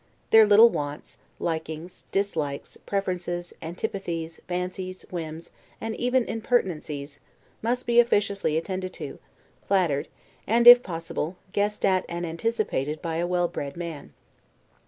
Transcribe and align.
Their 0.31 0.47
little 0.47 0.71
wants, 0.71 1.19
likings, 1.37 2.05
dislikes, 2.11 2.75
preferences, 2.87 3.53
antipathies, 3.61 4.41
fancies, 4.47 5.05
whims, 5.11 5.51
and 5.79 5.95
even 5.95 6.25
impertinencies, 6.25 7.19
must 7.61 7.85
be 7.85 7.99
officiously 7.99 8.57
attended 8.57 8.93
to, 8.93 9.19
flattered, 9.67 10.07
and, 10.47 10.65
if 10.65 10.81
possible, 10.81 11.37
guessed 11.53 11.85
at 11.85 12.03
and 12.09 12.25
anticipated 12.25 12.99
by 12.99 13.17
a 13.17 13.27
well 13.27 13.47
bred 13.47 13.77
man. 13.77 14.11